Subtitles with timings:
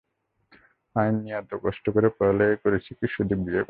[0.95, 3.57] আইন নিয়ে এত কষ্ট করে পড়ালেখা করেছি কি শুধু বিয়ে করার জন্যে?